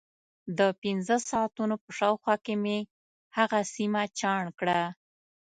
[0.57, 2.77] د پنځه ساعتونو په شاوخوا کې مې
[3.37, 4.81] هغه سیمه چاڼ کړه.